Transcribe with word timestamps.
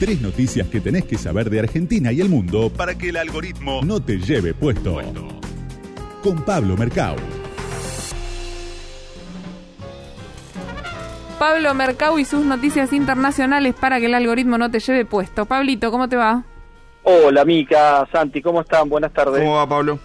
Tres 0.00 0.18
noticias 0.22 0.66
que 0.68 0.80
tenés 0.80 1.04
que 1.04 1.18
saber 1.18 1.50
de 1.50 1.60
Argentina 1.60 2.10
y 2.10 2.22
el 2.22 2.30
mundo 2.30 2.72
para 2.74 2.96
que 2.96 3.10
el 3.10 3.18
algoritmo 3.18 3.82
no 3.84 4.00
te 4.02 4.16
lleve 4.18 4.54
puesto. 4.54 4.98
Con 6.22 6.42
Pablo 6.42 6.74
Mercado. 6.74 7.16
Pablo 11.38 11.74
Mercado 11.74 12.18
y 12.18 12.24
sus 12.24 12.46
noticias 12.46 12.94
internacionales 12.94 13.74
para 13.78 14.00
que 14.00 14.06
el 14.06 14.14
algoritmo 14.14 14.56
no 14.56 14.70
te 14.70 14.80
lleve 14.80 15.04
puesto. 15.04 15.44
Pablito, 15.44 15.90
¿cómo 15.90 16.08
te 16.08 16.16
va? 16.16 16.44
Hola, 17.02 17.44
Mica, 17.44 18.08
Santi, 18.10 18.40
¿cómo 18.40 18.62
están? 18.62 18.88
Buenas 18.88 19.12
tardes. 19.12 19.40
¿Cómo 19.42 19.56
va, 19.56 19.68
Pablo? 19.68 19.98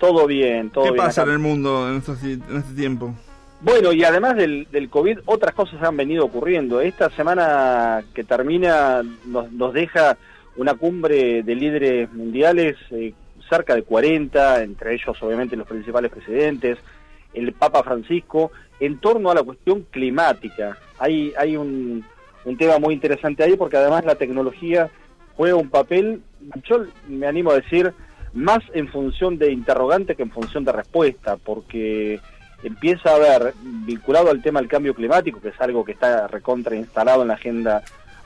Todo 0.00 0.26
bien, 0.26 0.70
todo 0.70 0.86
¿Qué 0.86 0.90
bien. 0.90 1.04
pasa 1.04 1.22
acá. 1.22 1.30
en 1.30 1.34
el 1.34 1.38
mundo 1.40 1.88
en 1.88 1.98
este 1.98 2.74
tiempo? 2.74 3.14
Bueno, 3.62 3.92
y 3.92 4.02
además 4.04 4.36
del, 4.36 4.66
del 4.70 4.88
COVID, 4.88 5.18
otras 5.26 5.54
cosas 5.54 5.82
han 5.82 5.96
venido 5.96 6.24
ocurriendo. 6.24 6.80
Esta 6.80 7.10
semana 7.10 8.02
que 8.14 8.24
termina 8.24 9.02
nos, 9.26 9.52
nos 9.52 9.74
deja 9.74 10.16
una 10.56 10.74
cumbre 10.74 11.42
de 11.42 11.54
líderes 11.54 12.12
mundiales, 12.12 12.76
eh, 12.90 13.12
cerca 13.50 13.74
de 13.74 13.82
40, 13.82 14.62
entre 14.62 14.94
ellos 14.94 15.16
obviamente 15.22 15.56
los 15.56 15.66
principales 15.66 16.10
presidentes, 16.10 16.78
el 17.34 17.52
Papa 17.52 17.82
Francisco, 17.82 18.50
en 18.78 18.98
torno 18.98 19.30
a 19.30 19.34
la 19.34 19.42
cuestión 19.42 19.86
climática. 19.90 20.78
Hay, 20.98 21.34
hay 21.36 21.56
un, 21.56 22.02
un 22.46 22.56
tema 22.56 22.78
muy 22.78 22.94
interesante 22.94 23.42
ahí 23.42 23.56
porque 23.56 23.76
además 23.76 24.06
la 24.06 24.14
tecnología 24.14 24.88
juega 25.36 25.56
un 25.56 25.68
papel, 25.68 26.22
yo 26.64 26.84
me 27.08 27.26
animo 27.26 27.50
a 27.50 27.56
decir, 27.56 27.92
más 28.32 28.60
en 28.72 28.88
función 28.88 29.36
de 29.36 29.52
interrogante 29.52 30.14
que 30.14 30.22
en 30.22 30.30
función 30.30 30.64
de 30.64 30.72
respuesta, 30.72 31.36
porque 31.36 32.20
empieza 32.62 33.10
a 33.10 33.16
haber, 33.16 33.54
vinculado 33.62 34.30
al 34.30 34.42
tema 34.42 34.60
del 34.60 34.68
cambio 34.68 34.94
climático, 34.94 35.40
que 35.40 35.48
es 35.48 35.60
algo 35.60 35.84
que 35.84 35.92
está 35.92 36.26
recontra 36.28 36.76
instalado 36.76 37.22
en 37.22 37.28
la 37.28 37.34
agenda 37.34 37.82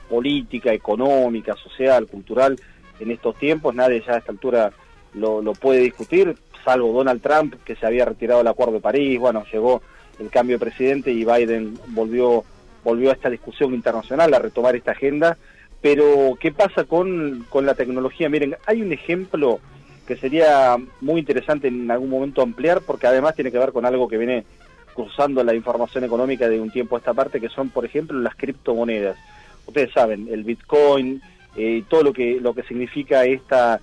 política, 0.09 0.73
económica, 0.73 1.55
social, 1.55 2.07
cultural 2.07 2.59
en 2.99 3.11
estos 3.11 3.35
tiempos, 3.37 3.75
nadie 3.75 4.03
ya 4.05 4.13
a 4.13 4.17
esta 4.17 4.31
altura 4.31 4.71
lo, 5.13 5.41
puede 5.53 5.81
discutir, 5.81 6.35
salvo 6.63 6.93
Donald 6.93 7.21
Trump, 7.21 7.55
que 7.63 7.75
se 7.75 7.85
había 7.85 8.05
retirado 8.05 8.39
del 8.39 8.47
Acuerdo 8.47 8.73
de 8.73 8.79
París, 8.81 9.19
bueno, 9.19 9.45
llegó 9.51 9.81
el 10.19 10.29
cambio 10.29 10.57
de 10.57 10.65
presidente 10.65 11.11
y 11.11 11.25
Biden 11.25 11.77
volvió, 11.87 12.43
volvió 12.83 13.09
a 13.09 13.13
esta 13.13 13.29
discusión 13.29 13.73
internacional, 13.73 14.33
a 14.33 14.39
retomar 14.39 14.75
esta 14.75 14.91
agenda, 14.91 15.37
pero 15.81 16.37
¿qué 16.39 16.51
pasa 16.51 16.85
con, 16.85 17.45
con 17.49 17.65
la 17.65 17.75
tecnología? 17.75 18.29
Miren, 18.29 18.55
hay 18.65 18.81
un 18.81 18.91
ejemplo 18.91 19.59
que 20.05 20.17
sería 20.17 20.77
muy 21.01 21.19
interesante 21.19 21.67
en 21.67 21.89
algún 21.89 22.09
momento 22.09 22.41
ampliar, 22.41 22.81
porque 22.81 23.07
además 23.07 23.35
tiene 23.35 23.51
que 23.51 23.57
ver 23.57 23.71
con 23.71 23.85
algo 23.85 24.07
que 24.07 24.17
viene 24.17 24.45
cruzando 24.93 25.43
la 25.43 25.53
información 25.53 26.03
económica 26.03 26.47
de 26.47 26.59
un 26.59 26.71
tiempo 26.71 26.95
a 26.95 26.99
esta 26.99 27.13
parte, 27.13 27.41
que 27.41 27.49
son, 27.49 27.69
por 27.69 27.85
ejemplo, 27.85 28.17
las 28.19 28.35
criptomonedas. 28.35 29.17
Ustedes 29.65 29.91
saben, 29.91 30.27
el 30.31 30.43
Bitcoin, 30.43 31.21
eh, 31.57 31.83
todo 31.89 32.03
lo 32.03 32.13
que, 32.13 32.39
lo 32.39 32.53
que 32.53 32.63
significa 32.63 33.25
esta 33.25 33.81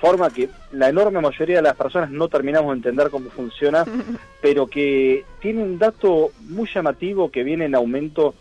forma 0.00 0.30
que 0.30 0.48
la 0.72 0.88
enorme 0.88 1.20
mayoría 1.20 1.56
de 1.56 1.62
las 1.62 1.76
personas 1.76 2.10
no 2.10 2.28
terminamos 2.28 2.70
de 2.72 2.76
entender 2.76 3.10
cómo 3.10 3.30
funciona, 3.30 3.84
pero 4.40 4.66
que 4.66 5.24
tiene 5.40 5.62
un 5.62 5.78
dato 5.78 6.30
muy 6.48 6.68
llamativo 6.72 7.30
que 7.30 7.42
viene 7.42 7.66
en 7.66 7.74
aumento 7.74 8.34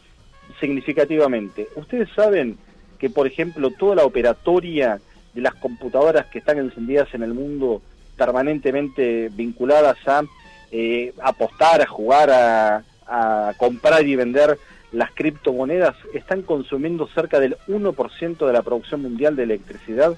significativamente. 0.60 1.68
Ustedes 1.76 2.10
saben 2.16 2.58
que, 3.00 3.10
por 3.10 3.28
ejemplo, 3.28 3.72
toda 3.72 3.96
la 3.96 4.06
operatoria 4.06 5.00
de 5.34 5.42
las 5.42 5.56
computadoras 5.56 6.26
que 6.28 6.40
están 6.40 6.58
encendidas 6.60 7.08
en 7.14 7.24
el 7.24 7.34
mundo 7.34 7.82
permanentemente 8.18 9.30
vinculadas 9.34 9.98
a 10.08 10.24
eh, 10.72 11.14
apostar, 11.22 11.82
a 11.82 11.86
jugar, 11.88 12.30
a, 12.32 12.84
a 13.08 13.54
comprar 13.58 14.06
y 14.08 14.16
vender 14.16 14.58
las 14.92 15.12
criptomonedas, 15.12 15.96
están 16.14 16.42
consumiendo 16.44 17.08
cerca 17.08 17.40
del 17.40 17.58
1% 17.68 18.46
de 18.46 18.54
la 18.54 18.62
producción 18.62 19.02
mundial 19.02 19.36
de 19.36 19.44
electricidad. 19.44 20.16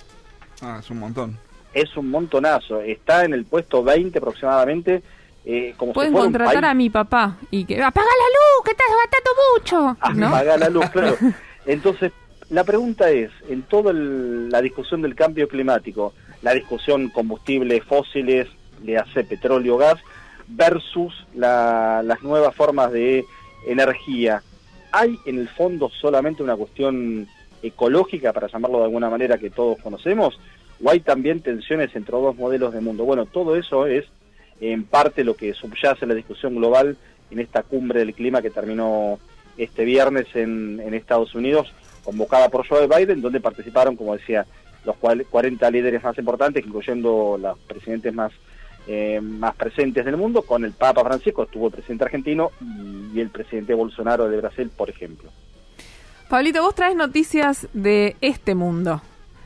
Ah, 0.61 0.77
es 0.81 0.89
un 0.89 0.99
montón. 0.99 1.38
Es 1.73 1.95
un 1.97 2.09
montonazo. 2.09 2.81
Está 2.81 3.25
en 3.25 3.33
el 3.33 3.45
puesto 3.45 3.83
20 3.83 4.17
aproximadamente. 4.17 5.02
Eh, 5.45 5.73
como 5.77 5.92
si 5.92 5.95
Pueden 5.95 6.15
un 6.15 6.21
contratar 6.21 6.55
país- 6.55 6.65
a 6.65 6.73
mi 6.73 6.89
papá 6.89 7.37
y 7.52 7.65
que 7.65 7.82
apaga 7.82 8.08
la 8.08 8.27
luz, 8.37 8.65
que 8.65 8.71
estás 8.71 8.87
gastando 9.03 9.32
mucho. 9.53 9.97
¿no? 10.20 10.27
apagar 10.27 10.59
la 10.59 10.70
luz, 10.70 10.89
claro. 10.89 11.17
Entonces, 11.65 12.11
la 12.50 12.64
pregunta 12.64 13.10
es, 13.10 13.32
en 13.50 13.64
toda 13.64 13.92
el- 13.92 14.50
la 14.50 14.61
discusión 14.61 15.02
del 15.02 15.16
cambio 15.16 15.48
climático, 15.48 16.14
la 16.42 16.54
discusión 16.54 17.10
combustibles 17.10 17.83
fósiles, 17.83 18.48
le 18.83 18.98
hace 18.98 19.23
petróleo, 19.23 19.78
gas, 19.78 20.00
versus 20.48 21.26
la- 21.36 22.04
las 22.04 22.22
nuevas 22.22 22.56
formas 22.56 22.92
de 22.92 23.26
energía, 23.67 24.44
¿hay 24.92 25.17
en 25.26 25.39
el 25.39 25.50
fondo 25.50 25.89
solamente 25.89 26.44
una 26.44 26.56
cuestión 26.56 27.28
ecológica, 27.64 28.32
para 28.32 28.48
llamarlo 28.48 28.77
de 28.80 28.83
alguna 28.86 29.10
manera, 29.10 29.38
que 29.39 29.50
todos 29.50 29.80
conocemos? 29.82 30.39
¿O 30.83 30.92
hay 30.92 31.00
también 31.00 31.39
tensiones 31.42 31.95
entre 31.95 32.16
dos 32.16 32.36
modelos 32.36 32.73
de 32.73 32.82
mundo? 32.82 33.06
Bueno, 33.06 33.26
todo 33.26 33.56
eso 33.56 33.88
es 33.88 34.06
en 34.62 34.83
parte 34.83 35.23
lo 35.23 35.36
que 35.36 35.54
subyace 35.54 36.06
la 36.06 36.14
discusión 36.14 36.56
global 36.56 36.95
en 37.32 37.39
esta 37.39 37.64
cumbre 37.64 38.00
del 38.00 38.14
clima 38.14 38.42
que 38.42 38.52
terminó 38.52 39.20
este 39.58 39.83
viernes 39.83 40.27
en, 40.36 40.80
en 40.86 40.94
Estados 40.94 41.33
Unidos, 41.33 41.73
convocada 42.05 42.48
por 42.49 42.66
Joe 42.67 42.88
Biden, 42.88 43.21
donde 43.21 43.42
participaron, 43.42 43.95
como 43.98 44.16
decía, 44.16 44.45
los 44.86 44.95
cual- 44.98 45.26
40 45.30 45.70
líderes 45.71 46.04
más 46.04 46.17
importantes, 46.17 46.66
incluyendo 46.66 47.38
los 47.42 47.58
presidentes 47.60 48.14
más, 48.14 48.32
eh, 48.88 49.20
más 49.21 49.55
presentes 49.55 50.05
del 50.05 50.15
mundo, 50.15 50.44
con 50.44 50.64
el 50.64 50.71
Papa 50.71 51.04
Francisco, 51.04 51.44
estuvo 51.44 51.67
el 51.67 51.73
presidente 51.73 52.04
argentino 52.05 52.52
y, 52.61 53.17
y 53.17 53.20
el 53.20 53.30
presidente 53.32 53.73
Bolsonaro 53.73 54.30
de 54.30 54.38
Brasil, 54.38 54.70
por 54.77 54.89
ejemplo. 54.89 55.32
Pablito, 56.30 56.61
vos 56.61 56.76
traes 56.76 56.95
noticias 56.95 57.67
de 57.73 58.15
este 58.21 58.55
mundo. 58.55 59.02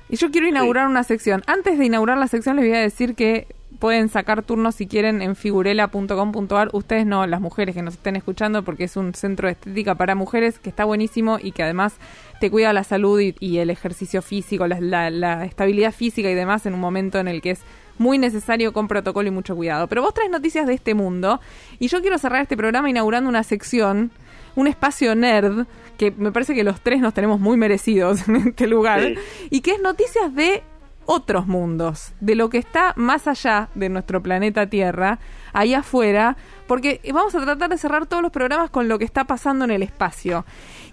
Y 0.10 0.16
yo 0.18 0.32
quiero 0.32 0.48
inaugurar 0.48 0.88
una 0.88 1.04
sección. 1.04 1.44
Antes 1.46 1.78
de 1.78 1.86
inaugurar 1.86 2.18
la 2.18 2.28
sección 2.28 2.56
les 2.56 2.66
voy 2.66 2.76
a 2.76 2.82
decir 2.82 3.16
que 3.16 3.48
pueden 3.80 4.10
sacar 4.10 4.44
turnos 4.44 4.76
si 4.76 4.88
quieren 4.88 5.22
en 5.22 5.36
figurela.com.ar. 5.36 6.70
Ustedes 6.74 7.06
no, 7.06 7.26
las 7.28 7.42
mujeres 7.42 7.76
que 7.76 7.82
nos 7.82 7.94
estén 7.96 8.16
escuchando, 8.16 8.64
porque 8.64 8.84
es 8.86 8.98
un 8.98 9.14
centro 9.14 9.48
de 9.48 9.54
estética 9.54 9.96
para 9.96 10.16
mujeres 10.16 10.60
que 10.60 10.70
está 10.70 10.86
buenísimo 10.86 11.38
y 11.42 11.52
que 11.52 11.64
además 11.64 11.96
te 12.40 12.52
cuida 12.52 12.74
la 12.74 12.84
salud 12.84 13.20
y, 13.20 13.36
y 13.40 13.58
el 13.60 13.70
ejercicio 13.70 14.22
físico, 14.22 14.68
la, 14.68 14.80
la- 14.80 15.10
la 15.10 15.46
estabilidad 15.46 15.94
física 15.94 16.30
y 16.30 16.36
demás 16.36 16.66
en 16.66 16.74
un 16.74 16.80
momento 16.80 17.20
en 17.20 17.28
el 17.28 17.42
que 17.42 17.52
es 17.52 17.62
muy 17.98 18.18
necesario 18.18 18.72
con 18.72 18.88
protocolo 18.88 19.28
y 19.28 19.32
mucho 19.32 19.56
cuidado. 19.56 19.88
Pero 19.88 20.02
vos 20.02 20.14
traes 20.14 20.30
noticias 20.32 20.66
de 20.68 20.74
este 20.74 20.94
mundo 20.94 21.40
y 21.80 21.88
yo 21.88 22.02
quiero 22.02 22.18
cerrar 22.18 22.42
este 22.42 22.56
programa 22.56 22.90
inaugurando 22.90 23.30
una 23.30 23.44
sección, 23.44 24.12
un 24.56 24.68
espacio 24.68 25.16
nerd 25.16 25.66
que 25.98 26.12
me 26.12 26.32
parece 26.32 26.56
que 26.56 26.64
los 26.64 26.80
tres 26.80 27.02
nos 27.02 27.14
tenemos 27.14 27.42
muy 27.42 27.58
merecidos 27.58 28.26
en 28.30 28.36
este 28.38 28.68
lugar 28.68 29.02
Sí. 29.02 29.16
y 29.50 29.62
que 29.62 29.72
es 29.72 29.82
noticias 29.82 30.34
de 30.34 30.64
otros 31.12 31.48
mundos, 31.48 32.14
de 32.20 32.36
lo 32.36 32.52
que 32.52 32.60
está 32.60 32.94
más 32.96 33.28
allá 33.28 33.70
de 33.74 33.90
nuestro 33.90 34.22
planeta 34.22 34.70
Tierra, 34.70 35.18
ahí 35.54 35.74
afuera, 35.74 36.38
porque 36.68 37.02
vamos 37.12 37.34
a 37.34 37.42
tratar 37.42 37.72
de 37.72 37.80
cerrar 37.80 38.06
todos 38.06 38.22
los 38.22 38.32
programas 38.32 38.70
con 38.70 38.88
lo 38.88 39.00
que 39.00 39.06
está 39.06 39.24
pasando 39.24 39.66
en 39.66 39.72
el 39.72 39.82
espacio. 39.82 40.46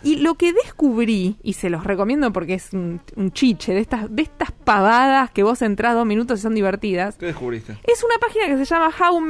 Y 0.02 0.16
lo 0.16 0.36
que 0.36 0.54
descubrí, 0.54 1.36
y 1.42 1.52
se 1.52 1.68
los 1.68 1.84
recomiendo 1.84 2.32
porque 2.32 2.54
es 2.54 2.72
un, 2.72 3.02
un 3.14 3.30
chiche, 3.30 3.74
de 3.74 3.80
estas, 3.80 4.06
de 4.08 4.22
estas 4.22 4.52
pavadas 4.52 5.30
que 5.32 5.42
vos 5.42 5.60
entrás 5.60 5.94
dos 5.94 6.06
minutos 6.06 6.38
y 6.38 6.42
son 6.42 6.54
divertidas, 6.54 7.16
¿Qué 7.18 7.26
descubriste? 7.26 7.76
es 7.84 8.02
una 8.02 8.16
página 8.18 8.46
que 8.46 8.56
se 8.56 8.64
llama 8.64 8.90
How 8.98 9.20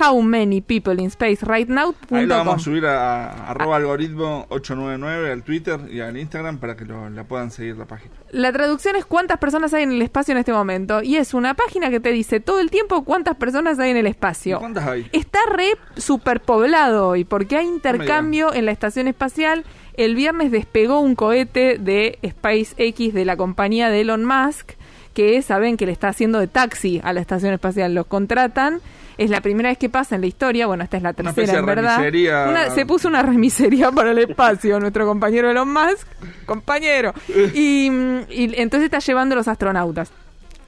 How 0.00 0.20
Many 0.22 0.60
People 0.62 0.94
in 1.00 1.06
Space 1.06 1.44
Right 1.46 1.68
Now.com. 1.68 2.18
Ahí 2.18 2.26
lo 2.26 2.36
vamos 2.36 2.56
a 2.56 2.58
subir 2.58 2.86
a, 2.86 3.26
a 3.30 3.50
arroba 3.50 3.76
algoritmo 3.76 4.46
899 4.48 5.32
al 5.32 5.42
Twitter 5.42 5.80
y 5.90 6.00
al 6.00 6.16
Instagram 6.16 6.58
para 6.58 6.76
que 6.76 6.84
lo- 6.84 7.10
la 7.10 7.24
puedan 7.24 7.50
seguir 7.50 7.76
la 7.76 7.84
página. 7.86 8.12
La 8.30 8.52
traducción 8.52 8.96
es 8.96 9.04
cuántas 9.04 9.38
personas 9.38 9.74
hay 9.74 9.82
en 9.82 9.92
el 9.92 10.02
espacio 10.02 10.32
en 10.32 10.38
este 10.38 10.52
momento. 10.52 11.02
Y 11.02 11.16
es 11.16 11.34
una 11.34 11.54
página 11.54 11.90
que 11.90 12.00
te 12.00 12.10
dice 12.12 12.40
todo 12.40 12.60
el 12.60 12.70
tiempo 12.70 13.04
cuántas 13.04 13.36
personas 13.36 13.78
hay 13.78 13.90
en 13.90 13.96
el 13.98 14.06
¿Y 14.06 14.10
espacio. 14.10 14.58
¿Cuántas 14.58 14.86
hay? 14.86 15.08
Está 15.12 15.38
re 15.50 15.74
superpoblado 15.96 17.08
hoy 17.08 17.24
porque 17.24 17.56
hay 17.56 17.66
intercambio 17.66 18.52
en 18.54 18.66
la 18.66 18.72
estación 18.72 19.08
espacial. 19.08 19.64
El 19.94 20.14
viernes 20.14 20.50
despegó 20.50 21.00
un 21.00 21.14
cohete 21.14 21.76
de 21.78 22.18
SpaceX 22.26 23.12
de 23.12 23.24
la 23.24 23.36
compañía 23.36 23.90
de 23.90 24.00
Elon 24.02 24.24
Musk 24.24 24.72
que 25.14 25.40
saben 25.42 25.76
que 25.76 25.86
le 25.86 25.92
está 25.92 26.08
haciendo 26.08 26.38
de 26.38 26.46
taxi 26.48 27.00
a 27.04 27.12
la 27.12 27.20
estación 27.20 27.52
espacial. 27.54 27.94
Los 27.94 28.06
contratan. 28.06 28.80
Es 29.18 29.28
la 29.28 29.42
primera 29.42 29.68
vez 29.68 29.76
que 29.76 29.90
pasa 29.90 30.14
en 30.14 30.22
la 30.22 30.26
historia. 30.26 30.66
Bueno, 30.66 30.84
esta 30.84 30.96
es 30.96 31.02
la 31.02 31.12
tercera 31.12 31.58
en 31.58 31.66
verdad. 31.66 31.96
remisería. 31.98 32.46
Una- 32.48 32.70
se 32.70 32.86
puso 32.86 33.08
una 33.08 33.22
remisería 33.22 33.92
para 33.92 34.10
el 34.12 34.18
espacio, 34.18 34.80
nuestro 34.80 35.06
compañero 35.06 35.50
Elon 35.50 35.70
Musk, 35.72 36.08
compañero. 36.46 37.12
Y, 37.54 37.90
mm, 37.90 38.20
y 38.30 38.54
entonces 38.60 38.86
está 38.86 39.00
llevando 39.00 39.34
a 39.34 39.36
los 39.36 39.48
astronautas. 39.48 40.10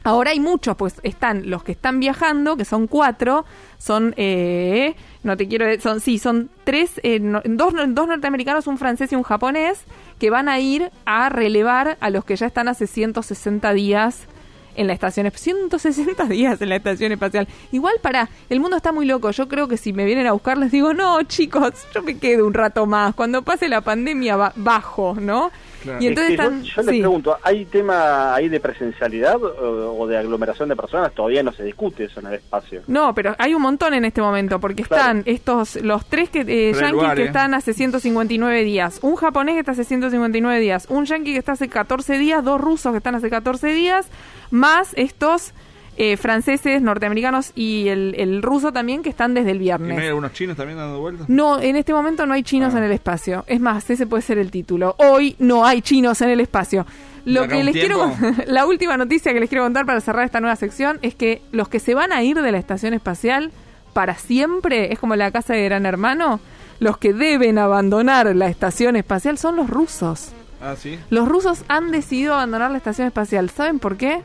Ahora 0.07 0.33
hay 0.33 0.41
muchos, 0.41 0.77
pues 0.77 0.97
están 1.03 1.49
los 1.49 1.65
que 1.65 1.73
están 1.73 1.99
viajando, 1.99 2.59
que 2.59 2.67
son 2.67 2.87
cuatro, 2.87 3.47
son, 3.79 4.13
eh, 4.19 4.95
no 5.23 5.35
te 5.39 5.49
quiero, 5.49 5.65
son, 5.81 6.01
sí, 6.01 6.19
son 6.19 6.51
tres, 6.65 7.01
eh, 7.03 7.21
no- 7.21 7.41
dos, 7.47 7.73
dos 7.89 8.07
norteamericanos, 8.07 8.67
un 8.67 8.77
francés 8.77 9.11
y 9.13 9.17
un 9.17 9.23
japonés, 9.23 9.83
que 10.19 10.29
van 10.29 10.51
a 10.51 10.61
ir 10.61 10.91
a 11.07 11.31
relevar 11.31 11.97
a 12.01 12.11
los 12.11 12.27
que 12.27 12.37
ya 12.37 12.47
están 12.47 12.69
hace 12.69 12.87
160 12.87 13.73
días 13.73 14.27
en 14.75 14.87
la 14.87 14.93
estación, 14.93 15.31
160 15.35 16.25
días 16.27 16.61
en 16.61 16.69
la 16.69 16.77
estación 16.77 17.13
espacial. 17.13 17.47
Igual 17.73 17.95
para, 18.03 18.29
el 18.51 18.61
mundo 18.61 18.77
está 18.77 18.93
muy 18.93 19.07
loco. 19.07 19.31
Yo 19.31 19.49
creo 19.49 19.69
que 19.69 19.77
si 19.77 19.93
me 19.93 20.05
vienen 20.05 20.27
a 20.27 20.33
buscar 20.33 20.59
les 20.59 20.71
digo, 20.73 20.95
no, 20.95 21.23
chicos, 21.25 21.73
yo 21.95 22.03
me 22.03 22.19
quedo 22.19 22.47
un 22.47 22.55
rato 22.55 22.87
más. 22.87 23.15
Cuando 23.15 23.43
pase 23.43 23.69
la 23.69 23.81
pandemia 23.81 24.37
ba- 24.37 24.53
bajo, 24.57 25.17
¿no? 25.21 25.51
Claro. 25.85 26.03
Y 26.03 26.07
entonces 26.09 26.33
Es 26.33 26.37
que 26.39 26.43
yo- 26.43 26.51
están, 26.51 26.63
yo, 26.65 26.83
les 26.83 26.91
sí. 26.91 27.01
pregunto, 27.01 27.39
¿hay 27.43 27.65
tema 27.67 28.35
ahí 28.35 28.49
de 28.49 28.59
presencialidad 28.59 29.37
o, 29.43 29.97
o 29.99 30.07
de 30.09 30.17
aglomeración 30.19 30.69
de 30.69 30.75
personas? 30.77 31.13
Todavía 31.15 31.43
no 31.45 31.53
se 31.53 31.63
discute 31.63 32.05
eso 32.05 32.19
en 32.21 32.27
el 32.27 32.35
espacio. 32.35 32.83
No, 32.89 33.15
pero 33.15 33.37
hay 33.39 33.55
un 33.55 33.63
montón 33.63 33.95
en 33.95 34.05
este 34.05 34.21
momento, 34.21 34.59
porque 34.59 34.83
están 34.83 35.23
Claro. 35.23 35.37
estos, 35.37 35.77
los 35.77 36.07
tres 36.07 36.31
que, 36.31 36.41
eh, 36.41 36.73
yanquis 36.73 36.91
lugar, 36.93 37.17
que 37.17 37.23
¿eh? 37.23 37.27
están 37.27 37.55
hace 37.55 37.75
159 37.75 38.65
días, 38.65 38.99
un 39.03 39.15
japonés 39.17 39.55
que 39.55 39.61
está 39.61 39.73
hace 39.73 39.85
159 39.85 40.59
días, 40.59 40.87
un 40.89 41.05
yanqui 41.05 41.33
que 41.33 41.39
está 41.39 41.53
hace 41.53 41.69
14 41.69 42.19
días, 42.19 42.43
dos 42.43 42.61
rusos 42.61 42.91
que 42.93 42.99
están 42.99 43.15
hace 43.15 43.31
14 43.31 43.69
días, 43.69 44.07
más 44.51 44.93
estos 44.97 45.53
eh, 45.97 46.17
franceses, 46.17 46.83
norteamericanos 46.83 47.53
y 47.55 47.89
el, 47.89 48.15
el 48.19 48.43
ruso 48.43 48.73
también 48.73 49.03
que 49.03 49.11
están 49.11 49.35
desde 49.35 49.51
el 49.53 49.63
¿Y 49.63 49.67
no 49.69 49.75
hay 49.75 49.79
viernes. 49.81 50.09
algunos 50.09 50.33
chinos 50.33 50.57
también 50.57 50.79
dando 50.79 50.99
vueltas? 51.01 51.29
No, 51.29 51.61
en 51.61 51.77
este 51.77 51.93
momento 51.93 52.27
no 52.27 52.35
hay 52.35 52.43
chinos 52.43 52.75
Ah. 52.75 52.79
en 52.79 52.85
el 52.85 52.93
espacio. 52.93 53.45
Es 53.47 53.61
más, 53.61 53.89
ese 53.91 54.07
puede 54.07 54.23
ser 54.23 54.39
el 54.39 54.51
título. 54.51 54.95
Hoy 54.99 55.37
no 55.39 55.65
hay 55.65 55.83
chinos 55.83 56.21
en 56.23 56.31
el 56.31 56.41
espacio. 56.41 56.87
Lo 57.25 57.49
que 57.49 57.65
les 57.65 57.73
quiero 57.75 58.13
la 58.47 58.67
última 58.67 58.97
noticia 58.97 59.33
que 59.33 59.41
les 59.41 59.49
quiero 59.49 59.65
contar 59.65 59.87
para 59.87 60.01
cerrar 60.01 60.25
esta 60.27 60.41
nueva 60.41 60.57
sección 60.57 60.99
es 61.03 61.15
que 61.15 61.41
los 61.53 61.69
que 61.69 61.79
se 61.81 61.95
van 61.95 62.13
a 62.13 62.23
ir 62.23 62.41
de 62.41 62.53
la 62.53 62.59
estación 62.59 62.93
espacial 62.93 63.51
para 63.95 64.15
siempre, 64.17 64.93
es 64.93 64.99
como 64.99 65.17
la 65.17 65.31
casa 65.31 65.55
de 65.55 65.65
Gran 65.65 65.87
Hermano, 65.87 66.41
los 66.81 66.99
que 66.99 67.15
deben 67.15 67.59
abandonar 67.59 68.35
la 68.35 68.49
estación 68.49 68.97
espacial 68.97 69.39
son 69.39 69.57
los 69.57 69.71
rusos. 69.71 70.33
Ah, 70.61 70.75
sí. 70.77 70.99
Los 71.11 71.29
rusos 71.29 71.65
han 71.69 71.91
decidido 71.93 72.35
abandonar 72.35 72.71
la 72.73 72.79
estación 72.79 73.07
espacial. 73.07 73.49
¿Saben 73.51 73.79
por 73.79 73.97
qué? 73.97 74.23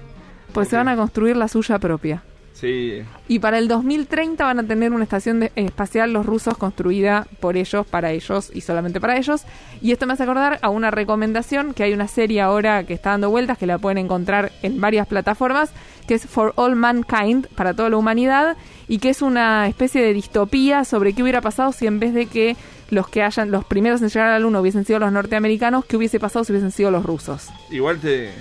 Pues 0.54 0.68
¿Por 0.68 0.72
se 0.72 0.76
van 0.78 0.88
a 0.88 0.96
construir 0.96 1.38
la 1.38 1.48
suya 1.48 1.80
propia. 1.80 2.24
Sí. 2.54 3.02
Y 3.30 3.40
para 3.40 3.58
el 3.58 3.70
2030 3.70 4.44
van 4.44 4.60
a 4.60 4.64
tener 4.64 4.92
una 4.92 5.04
estación 5.06 5.40
de- 5.40 5.52
espacial 5.56 6.12
los 6.12 6.26
rusos 6.26 6.58
construida 6.58 7.26
por 7.40 7.56
ellos, 7.56 7.88
para 7.88 8.12
ellos 8.12 8.52
y 8.54 8.60
solamente 8.62 9.00
para 9.00 9.16
ellos. 9.18 9.44
Y 9.82 9.94
esto 9.94 10.06
me 10.06 10.14
hace 10.14 10.24
acordar 10.24 10.60
a 10.62 10.68
una 10.70 10.92
recomendación 10.92 11.74
que 11.74 11.84
hay 11.84 11.94
una 11.94 12.10
serie 12.10 12.42
ahora 12.42 12.84
que 12.84 12.94
está 12.94 13.12
dando 13.12 13.30
vueltas, 13.30 13.58
que 13.58 13.66
la 13.66 13.78
pueden 13.78 13.98
encontrar 13.98 14.52
en 14.62 14.82
varias 14.82 15.08
plataformas, 15.08 15.72
que 16.06 16.16
es 16.16 16.26
For 16.26 16.52
All 16.58 16.76
Mankind, 16.76 17.48
para 17.56 17.74
toda 17.74 17.90
la 17.90 17.96
humanidad, 17.96 18.58
y 18.90 18.98
que 18.98 19.10
es 19.12 19.22
una 19.22 19.68
especie 19.68 20.02
de 20.02 20.14
distopía 20.14 20.84
sobre 20.84 21.14
qué 21.14 21.24
hubiera 21.24 21.40
pasado 21.40 21.72
si 21.72 21.88
en 21.88 22.02
vez 22.02 22.14
de 22.14 22.26
que 22.26 22.58
los 22.90 23.08
que 23.08 23.24
hayan, 23.24 23.52
los 23.52 23.64
primeros 23.64 24.02
en 24.02 24.10
llegar 24.10 24.28
a 24.28 24.32
la 24.32 24.40
luna 24.40 24.60
hubiesen 24.60 24.84
sido 24.84 25.00
los 25.00 25.14
norteamericanos, 25.14 25.86
qué 25.86 25.96
hubiese 25.96 26.20
pasado 26.20 26.44
si 26.44 26.52
hubiesen 26.52 26.72
sido 26.72 26.92
los 26.92 27.06
rusos. 27.06 27.48
Igual 27.70 28.00
te, 28.00 28.32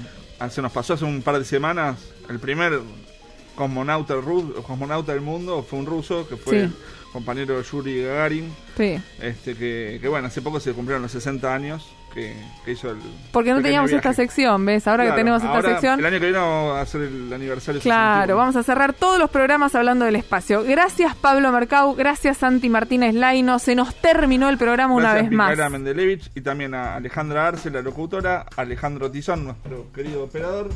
se 0.51 0.63
nos 0.63 0.73
pasó 0.73 0.95
hace 0.95 1.05
un 1.05 1.23
par 1.23 1.39
de 1.39 1.45
semanas 1.45 1.99
el 2.29 2.39
primer 2.39 2.81
cosmonauta, 3.55 4.15
ru- 4.15 4.55
cosmonauta 4.63 5.13
del 5.13 5.21
mundo 5.21 5.67
fue 5.69 5.79
un 5.79 5.87
ruso 5.87 6.29
que 6.29 6.37
fue 6.37 6.69
Sí. 6.69 6.75
compañero 7.13 7.57
de 7.59 7.65
Yuri 7.65 8.03
Gagarin, 8.05 8.53
Sí. 8.77 9.01
este 9.21 9.55
que, 9.57 9.99
que 10.01 10.09
bueno, 10.09 10.29
hace 10.29 10.41
poco 10.43 10.61
se 10.61 10.73
cumplieron 10.73 11.03
los 11.03 11.11
60 11.13 11.53
años 11.53 11.85
que, 12.13 12.35
que 12.65 12.73
hizo 12.73 12.91
el 12.91 12.99
Porque 13.33 13.53
no 13.53 13.61
teníamos 13.63 13.93
esta 13.93 14.13
sección, 14.13 14.65
¿ves? 14.65 14.87
Ahora 14.87 15.05
Claro, 15.05 15.17
que 15.17 15.21
tenemos 15.21 15.43
esta 15.43 15.55
ahora, 15.55 15.71
sección... 15.71 16.01
El 16.01 16.07
año 16.07 16.19
que 16.19 16.27
viene 16.27 16.39
vamos 16.39 16.77
a 16.77 16.81
hacer 16.81 17.03
el 17.03 17.33
aniversario 17.33 17.81
Claro, 17.81 18.35
61. 18.35 18.37
vamos 18.37 18.57
a 18.57 18.63
cerrar 18.63 18.93
todos 18.93 19.19
los 19.19 19.31
programas 19.31 19.75
hablando 19.75 20.05
del 20.05 20.17
espacio. 20.17 20.63
Gracias 20.65 21.15
Pablo 21.17 21.51
Mercau, 21.53 21.95
gracias 21.95 22.39
Santi 22.39 22.69
Martínez 22.69 23.15
Laino. 23.15 23.59
Se 23.59 23.75
nos 23.75 23.95
terminó 23.95 24.49
el 24.49 24.59
programa 24.59 24.95
una 24.95 25.15
vez 25.15 25.31
más. 25.31 25.51
Micaela 25.51 25.71
Mendelevich 25.71 26.31
y 26.35 26.41
también 26.41 26.75
a 26.75 26.97
Alejandra 26.97 27.47
Arce, 27.49 27.71
la 27.71 27.83
locutora, 27.83 28.47
Alejandro 28.57 29.11
Tizón, 29.11 29.45
nuestro 29.45 29.91
querido 29.93 30.25
operador. 30.25 30.69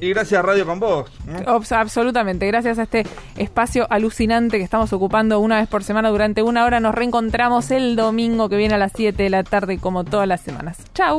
Y 0.00 0.10
gracias 0.10 0.38
a 0.38 0.42
Radio 0.42 0.64
con 0.66 0.78
Vos. 0.80 1.10
Obs- 1.46 1.72
absolutamente, 1.72 2.46
gracias 2.46 2.78
a 2.78 2.82
este 2.84 3.04
espacio 3.36 3.86
alucinante 3.90 4.58
que 4.58 4.64
estamos 4.64 4.92
ocupando 4.92 5.40
una 5.40 5.56
vez 5.58 5.68
por 5.68 5.82
semana 5.82 6.08
durante 6.10 6.42
una 6.42 6.64
hora. 6.64 6.80
Nos 6.80 6.94
reencontramos 6.94 7.70
el 7.70 7.96
domingo 7.96 8.48
que 8.48 8.56
viene 8.56 8.74
a 8.74 8.78
las 8.78 8.92
7 8.94 9.22
de 9.22 9.30
la 9.30 9.42
tarde 9.42 9.78
como 9.78 10.04
todas 10.04 10.28
las 10.28 10.40
semanas. 10.40 10.78
Chau. 10.94 11.16